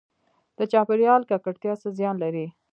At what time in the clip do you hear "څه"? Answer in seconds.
1.81-1.87